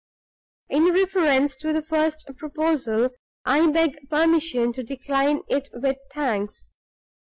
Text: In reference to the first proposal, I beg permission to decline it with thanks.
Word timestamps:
In 0.67 0.85
reference 0.85 1.55
to 1.57 1.71
the 1.73 1.83
first 1.83 2.27
proposal, 2.35 3.11
I 3.45 3.69
beg 3.69 4.09
permission 4.09 4.73
to 4.73 4.81
decline 4.81 5.41
it 5.47 5.69
with 5.73 5.97
thanks. 6.11 6.71